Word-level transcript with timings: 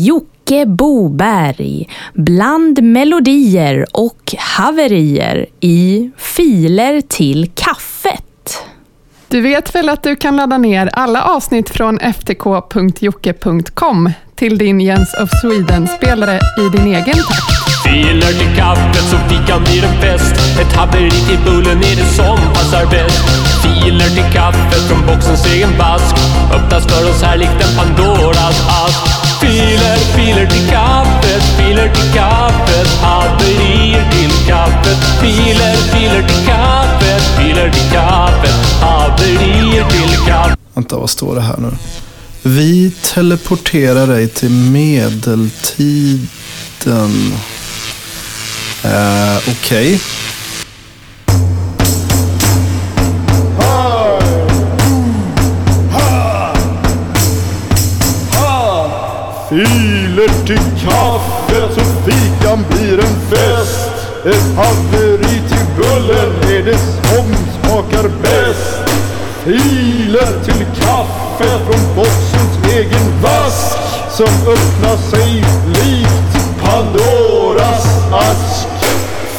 Jocke 0.00 0.66
Boberg 0.66 1.88
bland 2.14 2.82
melodier 2.82 3.86
och 3.92 4.34
haverier 4.38 5.46
i 5.60 6.10
Filer 6.16 7.00
till 7.00 7.50
kaffet. 7.54 8.22
Du 9.28 9.40
vet 9.40 9.74
väl 9.74 9.88
att 9.88 10.02
du 10.02 10.16
kan 10.16 10.36
ladda 10.36 10.58
ner 10.58 10.90
alla 10.92 11.22
avsnitt 11.22 11.70
från 11.70 11.98
ftk.jocke.com 11.98 12.90
till 14.34 14.58
din 14.58 14.80
Jens 14.80 15.14
of 15.14 15.30
Sweden-spelare 15.40 16.40
i 16.58 16.68
din 16.76 16.86
egen 16.86 17.04
takt. 17.04 17.62
Filer 17.84 18.32
till 18.32 18.56
kaffet 18.56 19.04
så 19.10 19.16
fikan 19.28 19.64
blir 19.64 19.84
en 19.84 20.00
fest. 20.00 20.34
Ett 20.60 20.72
haveri 20.76 21.10
till 21.10 21.38
bullen 21.44 21.78
är 21.78 21.96
det 21.96 22.06
som 22.16 22.38
passar 22.54 22.86
bäst. 22.90 23.24
Filer 23.62 24.08
till 24.08 24.32
kaffet 24.34 24.88
från 24.88 25.06
boxens 25.06 25.46
egen 25.54 25.78
vask. 25.78 26.16
Öppnas 26.54 26.86
för 26.86 27.10
oss 27.10 27.22
här 27.22 27.36
likt 27.36 27.52
en 27.52 27.76
Pandoras 27.76 28.60
ask. 28.84 29.21
Filer, 29.42 29.96
filer 29.96 30.46
till 30.46 30.68
kaffet, 30.70 31.42
filer 31.58 31.94
till 31.94 32.12
kaffet. 32.14 32.86
Haverier 32.86 34.10
till 34.10 34.46
kaffet. 34.46 34.98
Filer, 35.20 35.76
filer 35.76 36.28
till 36.28 36.46
kaffet, 36.46 37.22
filer 37.38 37.70
till 37.70 37.90
kaffet. 37.92 38.80
Haverier 38.80 39.90
till 39.90 40.18
kaffet. 40.26 40.58
Vänta, 40.74 40.98
vad 40.98 41.10
står 41.10 41.34
det 41.34 41.40
här 41.40 41.56
nu? 41.56 41.70
Vi 42.42 42.90
teleporterar 42.90 44.06
dig 44.06 44.28
till 44.28 44.50
medeltiden. 44.50 46.28
Eh, 48.84 49.36
Okej. 49.36 49.94
Okay. 49.94 49.98
Filer 59.52 60.46
till 60.46 60.64
kaffet 60.86 61.74
så 61.74 61.80
fikan 62.04 62.64
blir 62.70 62.98
en 62.98 63.16
fest. 63.30 63.90
Ett 64.24 64.56
haveri 64.56 65.40
till 65.48 65.66
bullen 65.76 66.32
är 66.42 66.62
det 66.64 66.78
som 66.78 67.26
smakar 67.60 68.08
bäst. 68.22 68.90
Filer 69.44 70.44
till 70.44 70.66
kaffe 70.80 71.58
från 71.64 71.96
boxens 71.96 72.58
egen 72.74 73.22
vask 73.22 73.78
som 74.10 74.32
öppnar 74.48 74.96
sig 74.96 75.44
likt 75.66 76.36
Pandoras 76.64 77.86
ask. 78.12 78.68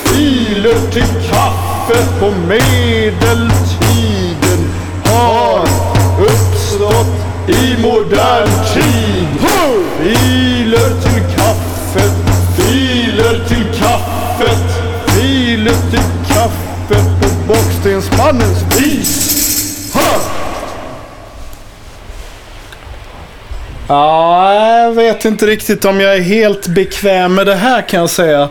Filer 0.04 0.92
till 0.92 1.14
kaffe 1.32 2.06
på 2.20 2.32
medeltiden 2.48 3.52
har 5.06 5.68
uppstått 6.20 7.33
i 7.48 7.82
modern 7.82 8.50
tid. 8.74 9.28
Filer 10.00 11.02
till 11.02 11.36
kaffet, 11.36 12.14
filer 12.58 13.48
till 13.48 13.66
kaffet, 13.80 14.88
filer 15.08 15.92
till 15.92 16.34
kaffet 16.36 17.22
på 17.22 17.28
Bockstensmannens 17.48 18.78
vis. 18.78 19.34
Ja, 23.88 24.54
jag 24.80 24.92
vet 24.92 25.26
inte 25.26 25.46
riktigt 25.46 25.86
om 25.86 26.00
jag 26.00 26.16
är 26.16 26.22
helt 26.22 26.68
bekväm 26.68 27.36
med 27.36 27.46
det 27.46 27.56
här 27.56 27.82
kan 27.82 28.00
jag 28.00 28.10
säga. 28.10 28.50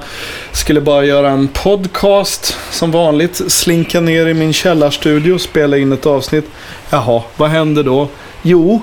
Skulle 0.52 0.80
bara 0.80 1.04
göra 1.04 1.30
en 1.30 1.48
podcast 1.48 2.56
som 2.70 2.90
vanligt. 2.90 3.52
Slinka 3.52 4.00
ner 4.00 4.26
i 4.26 4.34
min 4.34 4.52
källarstudio 4.52 5.32
och 5.32 5.40
spela 5.40 5.76
in 5.76 5.92
ett 5.92 6.06
avsnitt. 6.06 6.44
Jaha, 6.90 7.22
vad 7.36 7.50
händer 7.50 7.82
då? 7.82 8.08
Jo, 8.42 8.82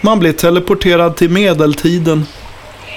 man 0.00 0.18
blir 0.18 0.32
teleporterad 0.32 1.16
till 1.16 1.30
medeltiden. 1.30 2.26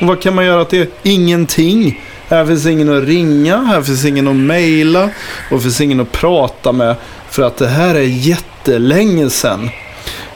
Och 0.01 0.07
vad 0.07 0.21
kan 0.21 0.35
man 0.35 0.45
göra 0.45 0.65
till 0.65 0.85
Ingenting. 1.03 2.01
Här 2.27 2.45
finns 2.45 2.65
ingen 2.65 2.97
att 2.97 3.03
ringa, 3.03 3.57
här 3.57 3.81
finns 3.81 4.05
ingen 4.05 4.27
att 4.27 4.35
mejla 4.35 5.09
och 5.51 5.61
finns 5.61 5.81
ingen 5.81 5.99
att 5.99 6.11
prata 6.11 6.71
med. 6.71 6.95
För 7.29 7.43
att 7.43 7.57
det 7.57 7.67
här 7.67 7.95
är 7.95 8.01
jättelänge 8.01 9.29
sedan. 9.29 9.69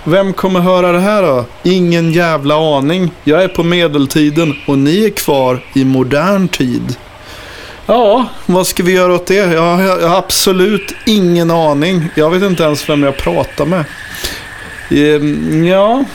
Vem 0.04 0.34
kommer 0.34 0.60
höra 0.60 0.92
det 0.92 1.00
här 1.00 1.22
då? 1.22 1.46
Ingen 1.64 2.12
jävla 2.12 2.78
aning. 2.78 3.12
Jag 3.24 3.44
är 3.44 3.48
på 3.48 3.64
medeltiden 3.64 4.56
och 4.68 4.78
ni 4.78 5.06
är 5.06 5.10
kvar 5.10 5.60
i 5.74 5.86
modern 5.86 6.48
tid. 6.48 6.96
Ja, 7.86 8.26
vad 8.46 8.68
ska 8.68 8.84
vi 8.84 8.92
göra 8.92 9.14
åt 9.14 9.26
det? 9.26 9.36
Jag 9.36 9.62
har, 9.62 9.84
jag 9.84 10.08
har 10.08 10.18
absolut 10.18 10.96
ingen 11.06 11.52
aning. 11.52 12.10
Jag 12.16 12.30
vet 12.30 12.44
inte 12.44 12.64
ens 12.64 12.90
vem 12.90 13.04
jag 13.04 13.18
pratar 13.18 13.66
med. 13.66 13.86
Ehm, 14.90 15.66
Ja, 15.66 16.06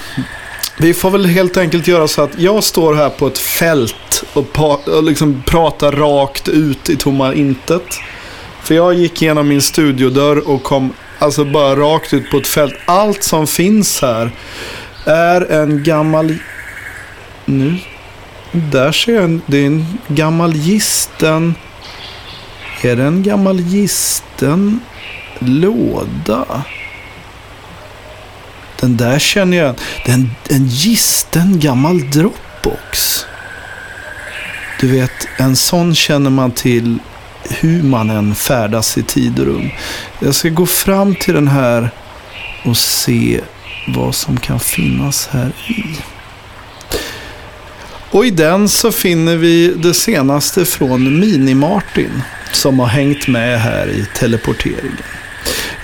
vi 0.79 0.95
får 0.95 1.11
väl 1.11 1.27
helt 1.27 1.57
enkelt 1.57 1.89
göra 1.89 2.09
så 2.09 2.23
att 2.23 2.39
jag 2.39 2.65
står 2.65 2.95
här 2.95 3.11
på 3.11 3.27
ett 3.27 3.39
fält 3.39 4.25
och, 4.33 4.89
och 4.89 5.05
liksom 5.05 5.43
pratar 5.47 5.93
rakt 5.93 6.49
ut 6.49 6.91
i 6.91 6.97
tomma 6.97 7.35
intet. 7.35 7.87
För 8.63 8.75
jag 8.75 8.95
gick 8.95 9.23
igenom 9.23 9.49
min 9.49 9.63
studiodörr 9.63 10.49
och 10.49 10.63
kom 10.63 10.93
alltså 11.19 11.45
bara 11.45 11.77
rakt 11.77 12.15
ut 12.15 12.31
på 12.31 12.37
ett 12.37 12.47
fält. 12.47 12.75
Allt 12.85 13.23
som 13.23 13.47
finns 13.47 14.03
här 14.03 14.31
är 15.05 15.53
en 15.53 15.83
gammal... 15.83 16.37
Nu? 17.45 17.77
Där 18.53 18.93
ser 18.93 19.15
jag 19.15 19.25
en, 19.25 19.43
det 19.47 19.59
är 19.59 19.67
en 19.67 19.99
gammal 20.09 20.55
gisten... 20.55 21.55
Är 22.83 22.97
det 22.97 23.03
en 23.03 23.23
gammal 23.23 23.61
gisten 23.61 24.81
låda? 25.39 26.63
Den 28.83 28.97
där 28.97 29.19
känner 29.19 29.57
jag. 29.57 29.75
Det 30.05 30.11
är 30.11 30.15
en, 30.15 30.31
en 30.51 30.69
gisten 30.69 31.61
gammal 31.61 32.11
dropbox. 32.11 33.27
Du 34.81 34.89
vet, 34.89 35.29
en 35.37 35.57
sån 35.57 35.95
känner 35.95 36.31
man 36.31 36.51
till 36.51 36.99
hur 37.43 37.83
man 37.83 38.11
än 38.11 38.35
färdas 38.35 38.99
i 38.99 39.03
tid 39.03 39.39
och 39.39 39.47
rum. 39.47 39.71
Jag 40.21 40.35
ska 40.35 40.49
gå 40.49 40.67
fram 40.67 41.15
till 41.15 41.35
den 41.35 41.49
här 41.49 41.91
och 42.65 42.77
se 42.77 43.41
vad 43.89 44.15
som 44.15 44.37
kan 44.37 44.61
finnas 44.61 45.29
här 45.33 45.53
i. 45.69 45.85
Och 48.11 48.27
i 48.27 48.31
den 48.31 48.69
så 48.69 48.93
finner 48.93 49.37
vi 49.37 49.75
det 49.77 49.95
senaste 49.95 50.65
från 50.65 51.21
Mini-Martin 51.25 52.23
som 52.53 52.79
har 52.79 52.87
hängt 52.87 53.29
med 53.29 53.61
här 53.61 53.89
i 53.89 54.07
teleporteringen. 54.15 55.03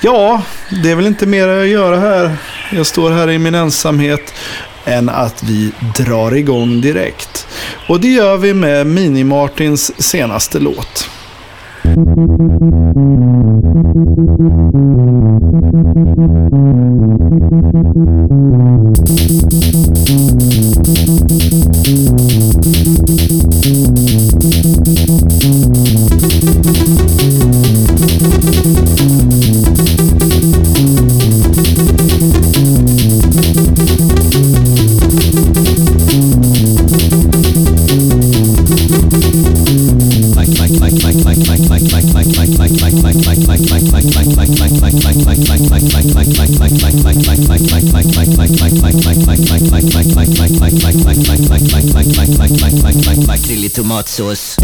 Ja, 0.00 0.42
det 0.82 0.90
är 0.90 0.94
väl 0.94 1.06
inte 1.06 1.26
mer 1.26 1.48
att 1.48 1.68
göra 1.68 2.00
här. 2.00 2.36
Jag 2.70 2.86
står 2.86 3.10
här 3.10 3.30
i 3.30 3.38
min 3.38 3.54
ensamhet 3.54 4.34
än 4.84 5.08
att 5.08 5.42
vi 5.42 5.72
drar 5.98 6.34
igång 6.34 6.80
direkt. 6.80 7.46
Och 7.88 8.00
det 8.00 8.08
gör 8.08 8.36
vi 8.36 8.54
med 8.54 8.86
Mini-Martins 8.86 9.92
senaste 10.02 10.58
låt. 10.58 11.10
Makrill 53.26 53.70
tomatsås. 53.70 54.56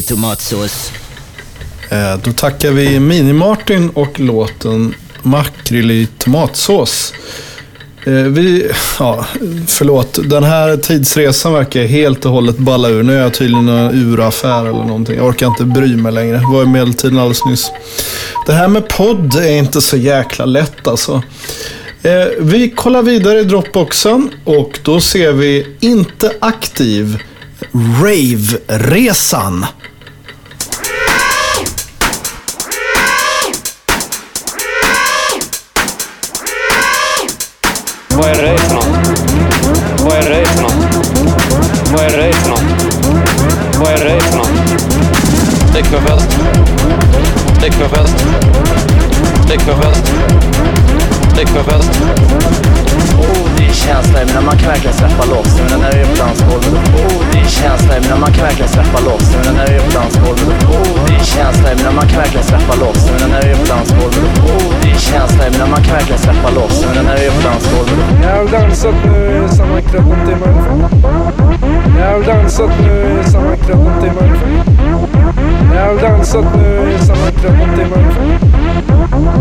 I 0.00 0.02
tomatsås. 0.02 0.92
Eh, 1.90 2.16
Då 2.24 2.32
tackar 2.32 2.70
vi 2.70 2.98
Mini-Martin 3.00 3.90
och 3.94 4.20
låten 4.20 4.94
Makrill 5.22 5.90
i 5.90 6.08
tomatsås. 6.18 7.12
Eh, 8.04 8.12
vi, 8.12 8.70
ja, 8.98 9.26
förlåt. 9.66 10.18
Den 10.30 10.44
här 10.44 10.76
tidsresan 10.76 11.52
verkar 11.52 11.84
helt 11.86 12.24
och 12.24 12.32
hållet 12.32 12.58
balla 12.58 12.88
ur. 12.88 13.02
Nu 13.02 13.16
är 13.16 13.22
jag 13.22 13.34
tydligen 13.34 13.68
i 13.68 13.72
en 13.72 13.90
uraffär 14.12 14.60
eller 14.60 14.72
någonting. 14.84 15.16
Jag 15.16 15.26
orkar 15.26 15.46
inte 15.46 15.64
bry 15.64 15.96
mig 15.96 16.12
längre. 16.12 16.36
Det 16.38 16.46
var 16.52 16.62
i 16.62 16.66
medeltiden 16.66 17.18
alldeles 17.18 17.44
nyss. 17.44 17.70
Det 18.46 18.52
här 18.52 18.68
med 18.68 18.88
podd 18.88 19.34
är 19.36 19.56
inte 19.58 19.80
så 19.80 19.96
jäkla 19.96 20.44
lätt 20.44 20.88
alltså. 20.88 21.22
Eh, 22.02 22.26
vi 22.38 22.70
kollar 22.70 23.02
vidare 23.02 23.40
i 23.40 23.44
Dropboxen 23.44 24.30
och 24.44 24.78
då 24.82 25.00
ser 25.00 25.32
vi 25.32 25.66
inte 25.80 26.32
aktiv 26.40 27.18
Rave-resan. 28.02 29.66
Däckförfält. 46.00 46.40
Däckförfält. 47.60 48.24
Däckförfält. 49.48 50.12
Däckförfält. 51.36 51.90
Oh, 53.18 53.48
det 53.56 53.64
är 53.66 53.72
känsla, 53.72 54.18
menar 54.26 54.42
man 54.42 54.58
kan 54.58 54.68
verkligen 54.68 54.96
släppa 54.96 55.24
loss. 55.24 55.58
Jag 55.58 55.64
menar 55.70 55.78
när 55.82 55.90
det 55.92 56.00
är 56.00 56.06
på 56.06 56.16
dansgolvet. 56.24 56.72
Oh, 57.00 57.22
det 57.32 57.38
är 57.38 57.50
känsla, 57.60 57.94
menar 58.02 58.18
man 58.20 58.32
kan 58.32 58.44
verkligen 58.44 58.68
släppa 58.68 59.00
loss. 59.00 59.24
Jag 59.32 59.40
menar 59.40 59.58
när 59.58 59.66
det 59.66 59.76
är 59.76 59.84
på 59.86 59.92
dansgolvet. 59.98 60.56
Oh, 60.74 60.98
det 61.06 61.14
är 61.14 61.24
känsla, 61.34 61.68
menar 61.76 61.92
man 61.92 62.06
kan 62.08 62.18
verkligen 62.24 62.46
släppa 62.50 62.74
loss. 62.82 63.00
Jag 63.06 63.14
menar 63.14 63.28
när 63.34 63.40
det 63.42 63.50
är 63.52 63.58
på 63.60 63.66
dansgolvet. 63.74 64.30
Oh, 64.50 64.68
det 64.82 64.90
är 64.90 65.00
känsla, 65.10 65.42
menar 65.52 65.68
man 65.74 65.82
kan 65.86 65.94
verkligen 65.98 66.20
släppa 66.26 66.48
loss. 66.58 66.76
Jag 66.82 66.88
menar 66.90 67.04
när 67.08 67.16
det 67.20 67.26
är 67.28 67.32
på 67.38 67.42
dansgolvet. 67.48 67.98
Jag 68.24 68.34
har 68.40 68.48
dansat 68.58 68.96
nu 69.04 69.18
i 69.44 69.48
samma 69.56 69.76
13 69.90 70.04
timmar. 70.26 70.52
Jag 72.00 72.10
har 72.14 72.22
dansat 72.32 72.72
nu 72.84 72.94
i 73.20 73.30
samma 73.30 73.56
13 73.56 74.00
timmar. 74.02 74.49
Jag 75.80 75.86
har 75.86 76.00
dansat 76.00 76.44
nu 76.56 76.92
i 76.92 76.98
samma 76.98 77.30
13 77.30 77.76
timmar. 77.76 77.98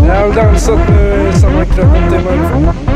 Jag 0.07 0.15
har 0.15 0.33
dansat 0.35 0.79
nu 0.89 1.29
i 1.29 1.33
samma 1.33 1.65
13 1.65 1.93
timmar. 2.09 2.88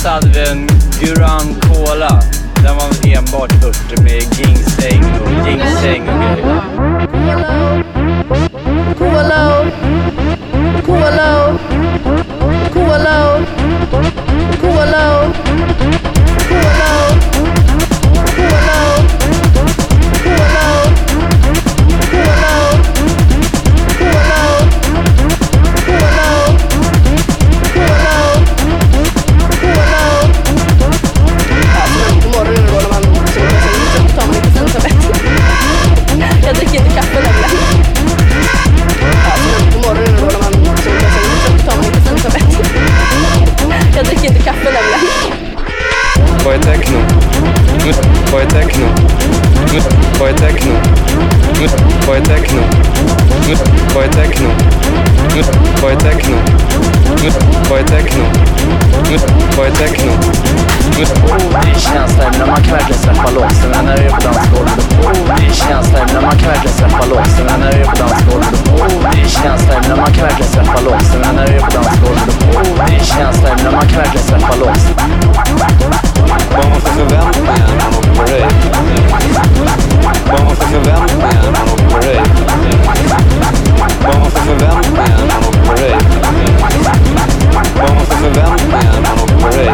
tesadüfen 0.00 0.66
Güran 1.00 1.69
Är 53.90 54.08
techno? 54.08 54.48
Är 55.88 55.96
techno? 55.96 56.36
Är 57.70 57.82
techno? 57.82 58.24
Är 59.64 59.70
techno? 59.70 60.12
Oh, 61.00 61.62
det 61.62 61.70
är 61.70 61.78
känsla, 61.78 62.24
jag 62.24 62.32
menar 62.32 62.46
man 62.46 62.62
kan 62.62 62.72
verkligen 62.72 63.00
släppa 63.00 63.30
loss. 63.30 63.62
Menar 63.62 63.82
när 63.82 63.96
det 63.96 64.04
är 64.04 64.10
på 64.10 64.20
dansgolvet. 64.20 64.78
Oh, 65.04 65.36
det 65.36 65.46
är 65.46 65.52
känsla, 65.52 65.98
jag 65.98 66.06
menar 66.08 66.22
man 66.22 66.38
kan 66.38 66.48
verkligen 66.48 66.76
släppa 66.76 67.04
loss. 67.06 67.38
Menar 67.38 67.58
när 67.58 67.72
det 67.72 67.80
är 67.80 67.84
på 67.84 67.96
dansgolvet. 67.96 68.54
Oh, 68.68 69.10
det 69.12 69.20
är 69.20 69.28
känsla, 69.28 69.72
jag 69.74 69.82
menar 69.82 69.96
man 69.96 70.12
kan 70.12 70.24
verkligen 70.24 70.50
släppa 70.52 70.80
loss. 70.80 71.06
Menar 71.14 71.32
när 71.32 71.46
det 71.46 71.54
är 71.56 71.60
på 71.60 71.70
dansgolvet. 71.76 72.28
Oh, 72.56 72.86
det 72.86 72.94
är 72.96 73.04
känsla, 73.04 73.48
jag 73.48 73.56
menar 73.58 73.72
man 73.72 73.86
kan 73.88 73.98
verkligen 74.02 74.26
släppa 74.26 74.54
loss. 74.62 74.82
Vad 76.56 76.66
man 76.70 76.80
för 76.80 76.92
förväntningar 77.00 77.66
när 77.68 77.76
man 77.82 77.92
åker 77.98 78.12
på 78.18 78.22
rave? 78.22 78.50
Vad 80.30 80.40
man 80.44 80.56
för 80.56 80.66
förväntningar 80.74 81.42
när 81.44 81.52
man 81.58 81.66
åker 81.72 81.88
på 81.92 81.98
rave? 82.06 83.39
Vamos 84.02 84.34
a 84.34 84.40
beber, 84.44 84.68
vamos 84.68 84.90
a 88.02 89.34
parade. 89.36 89.69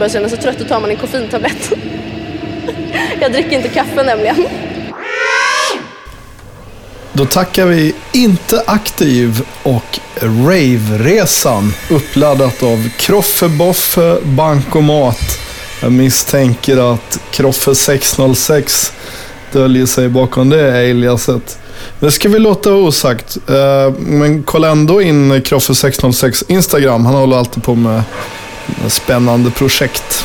Börjar 0.00 0.12
känna 0.12 0.28
sig 0.28 0.38
trött 0.38 0.58
då 0.58 0.64
tar 0.64 0.80
man 0.80 0.90
en 0.90 0.96
koffeintablett. 0.96 1.72
Jag 3.20 3.32
dricker 3.32 3.56
inte 3.56 3.68
kaffe 3.68 4.02
nämligen. 4.02 4.46
Då 7.12 7.26
tackar 7.26 7.66
vi 7.66 7.94
Inte 8.12 8.62
Aktiv 8.66 9.42
och 9.62 10.00
Rave-resan 10.20 11.74
uppladdat 11.90 12.62
av 12.62 12.88
Kroffe 12.98 13.48
Boffe 13.48 14.18
Bankomat. 14.22 15.38
Jag 15.82 15.92
misstänker 15.92 16.94
att 16.94 17.20
Kroffe 17.30 17.74
606 17.74 18.92
döljer 19.52 19.86
sig 19.86 20.08
bakom 20.08 20.50
det 20.50 20.90
aliaset. 20.90 21.58
Det 22.00 22.10
ska 22.10 22.28
vi 22.28 22.38
låta 22.38 22.70
vara 22.70 22.80
osagt. 22.80 23.36
Eh, 23.48 23.94
men 23.98 24.42
kolla 24.42 24.70
ändå 24.70 25.02
in 25.02 25.42
Kroffe 25.42 25.74
606 25.74 26.44
Instagram. 26.48 27.06
Han 27.06 27.14
håller 27.14 27.36
alltid 27.36 27.62
på 27.62 27.74
med 27.74 28.02
spännande 28.88 29.50
projekt. 29.50 30.24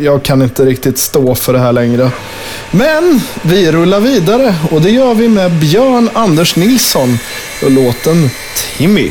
jag 0.00 0.22
kan 0.22 0.42
inte 0.42 0.64
riktigt 0.64 0.98
stå 0.98 1.34
för 1.34 1.52
det 1.52 1.58
här 1.58 1.72
längre. 1.72 2.10
Men 2.70 3.20
vi 3.42 3.72
rullar 3.72 4.00
vidare 4.00 4.54
och 4.70 4.80
det 4.80 4.90
gör 4.90 5.14
vi 5.14 5.28
med 5.28 5.50
Björn 5.50 6.10
Anders 6.12 6.56
Nilsson 6.56 7.18
och 7.62 7.70
låten 7.70 8.30
Timmy. 8.76 9.10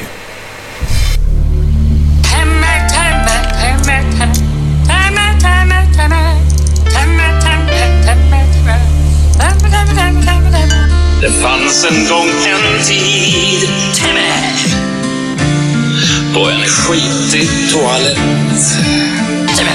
Fanns 11.82 11.98
en 11.98 12.08
gång 12.08 12.30
en 12.30 12.84
tid 12.84 13.70
Timmy! 13.94 14.32
på 16.34 16.50
en 16.50 16.66
skitig 16.66 17.50
toalett. 17.72 18.18
Timmy! 19.58 19.72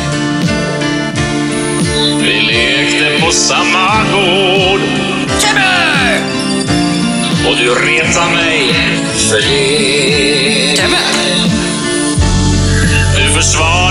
Vi 2.20 2.40
lekte 2.40 3.24
på 3.24 3.32
samma 3.32 4.02
gård. 4.12 4.80
Timmy! 5.40 6.18
Och 7.48 7.56
du 7.56 7.74
retar 7.74 8.30
mig 8.30 8.74
för 9.28 9.36
det. 9.36 10.76
Timmy! 10.76 11.50
Du 13.16 13.34
försvarar 13.34 13.85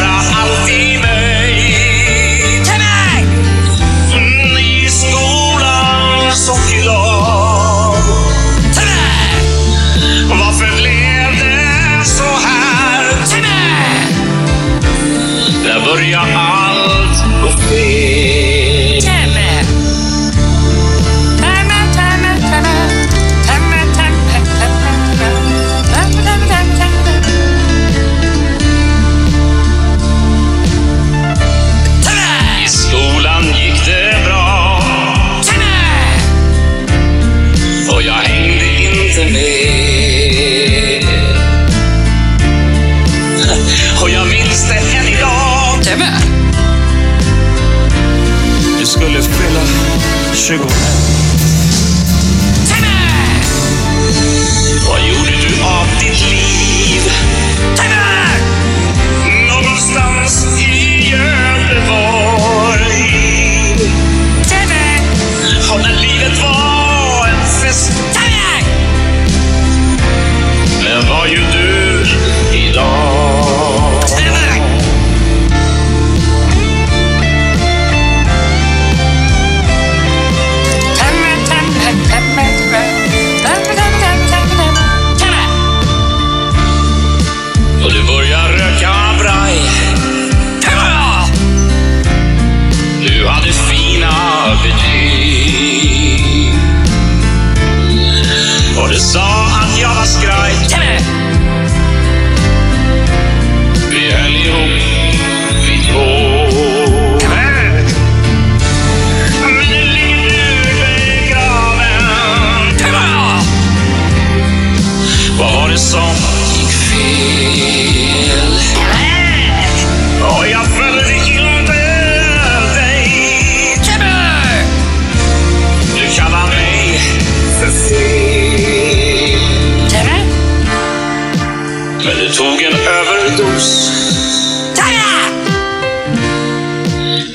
tog 132.38 132.62
en 132.62 132.74
överdos. 132.74 133.92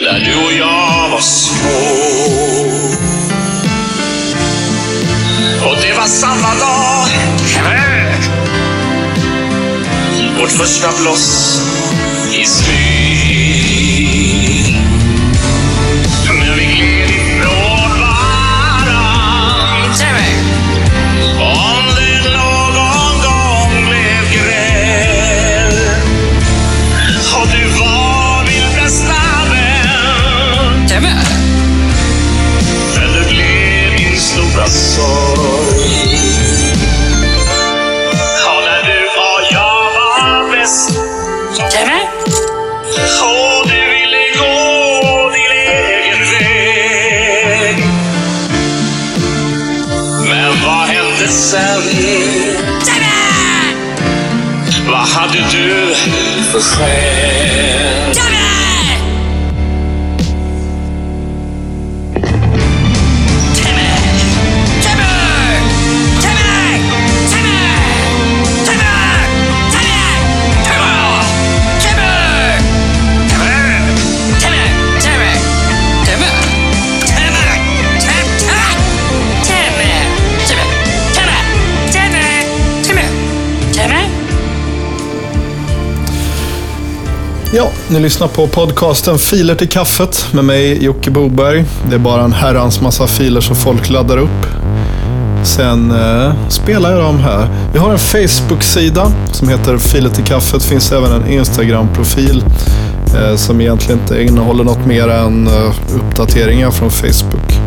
När 0.01 0.21
du 0.21 0.35
och 0.47 0.53
jag 0.53 1.09
var 1.11 1.21
små. 1.21 1.81
Och 5.69 5.77
det 5.83 5.95
var 5.97 6.07
samma 6.07 6.55
dag. 6.55 7.09
Vårt 10.41 10.51
första 10.51 10.89
bloss 11.03 11.61
i 12.33 12.45
smyg. 12.45 12.90
Ja, 87.53 87.71
ni 87.89 88.01
lyssnar 88.01 88.29
på 88.29 88.47
podcasten 88.47 89.19
Filer 89.19 89.55
till 89.55 89.69
kaffet 89.69 90.27
med 90.33 90.45
mig 90.45 90.85
Jocke 90.85 91.11
Boberg. 91.11 91.65
Det 91.89 91.95
är 91.95 91.99
bara 91.99 92.25
en 92.25 92.33
herrans 92.33 92.81
massa 92.81 93.07
filer 93.07 93.41
som 93.41 93.57
folk 93.57 93.91
laddar 93.91 94.17
upp. 94.17 94.47
Sen 95.45 95.91
eh, 95.91 96.33
spelar 96.49 96.93
jag 96.93 97.01
dem 97.01 97.19
här. 97.19 97.49
Vi 97.73 97.79
har 97.79 97.91
en 97.91 97.99
Facebook-sida 97.99 99.13
som 99.33 99.49
heter 99.49 99.79
Filer 99.79 100.11
till 100.11 100.25
kaffet. 100.25 100.61
Det 100.61 100.67
finns 100.69 100.93
även 100.93 101.13
en 101.13 101.29
Instagram-profil 101.29 102.45
eh, 103.17 103.37
som 103.37 103.61
egentligen 103.61 104.01
inte 104.01 104.23
innehåller 104.23 104.65
något 104.65 104.87
mer 104.87 105.09
än 105.09 105.47
eh, 105.47 105.73
uppdateringar 105.95 106.71
från 106.71 106.91
Facebook. 106.91 107.59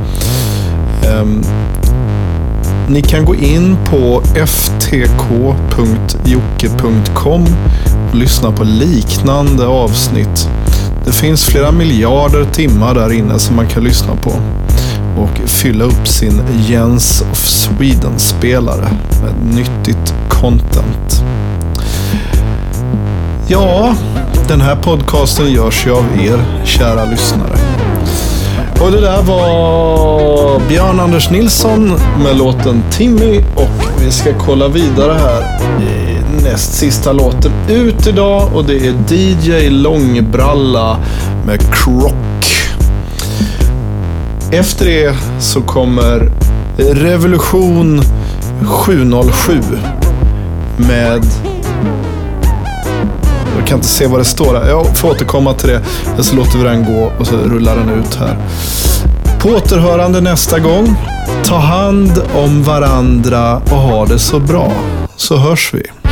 Ehm, 1.05 1.43
ni 2.93 3.01
kan 3.01 3.25
gå 3.25 3.35
in 3.35 3.77
på 3.85 4.21
ftk.jocke.com 4.45 7.45
och 8.09 8.15
lyssna 8.15 8.51
på 8.51 8.63
liknande 8.63 9.67
avsnitt. 9.67 10.49
Det 11.05 11.11
finns 11.11 11.45
flera 11.45 11.71
miljarder 11.71 12.45
timmar 12.45 12.95
där 12.95 13.11
inne 13.11 13.39
som 13.39 13.55
man 13.55 13.67
kan 13.67 13.83
lyssna 13.83 14.15
på 14.15 14.31
och 15.17 15.49
fylla 15.49 15.83
upp 15.83 16.07
sin 16.07 16.41
Jens 16.67 17.23
of 17.31 17.47
Sweden-spelare 17.47 18.89
med 19.23 19.33
nyttigt 19.55 20.13
content. 20.29 21.23
Ja, 23.47 23.95
den 24.47 24.61
här 24.61 24.75
podcasten 24.75 25.51
görs 25.51 25.87
ju 25.87 25.91
av 25.91 26.05
er, 26.19 26.45
kära 26.65 27.05
lyssnare. 27.05 27.72
Och 28.81 28.91
det 28.91 29.01
där 29.01 29.21
var 29.21 30.59
Björn 30.69 30.99
Anders 30.99 31.29
Nilsson 31.29 31.91
med 32.23 32.37
låten 32.37 32.83
Timmy 32.91 33.37
och 33.55 34.01
vi 34.01 34.11
ska 34.11 34.33
kolla 34.39 34.67
vidare 34.67 35.13
här. 35.13 35.41
i 35.81 36.13
Näst 36.43 36.73
sista 36.73 37.11
låten 37.11 37.51
ut 37.69 38.07
idag 38.07 38.49
och 38.53 38.65
det 38.65 38.87
är 38.87 39.13
DJ 39.13 39.69
Långbralla 39.69 40.97
med 41.45 41.59
Crock. 41.73 42.45
Efter 44.51 44.85
det 44.85 45.15
så 45.39 45.61
kommer 45.61 46.31
Revolution 46.77 48.01
707 48.65 49.59
med 50.77 51.25
jag 53.57 53.67
kan 53.67 53.77
inte 53.77 53.87
se 53.87 54.07
vad 54.07 54.19
det 54.19 54.25
står 54.25 54.55
här. 54.55 54.69
Jag 54.69 54.97
får 54.97 55.09
återkomma 55.09 55.53
till 55.53 55.69
det. 55.69 55.81
Eller 56.13 56.23
så 56.23 56.35
låter 56.35 56.57
vi 56.57 56.63
den 56.63 56.85
gå 56.85 57.11
och 57.19 57.27
så 57.27 57.35
rullar 57.35 57.75
den 57.75 57.89
ut 57.89 58.15
här. 58.15 58.37
På 59.41 59.49
återhörande 59.49 60.21
nästa 60.21 60.59
gång. 60.59 60.95
Ta 61.45 61.57
hand 61.57 62.21
om 62.35 62.63
varandra 62.63 63.55
och 63.55 63.77
ha 63.77 64.05
det 64.05 64.19
så 64.19 64.39
bra. 64.39 64.71
Så 65.15 65.37
hörs 65.37 65.73
vi. 65.73 66.02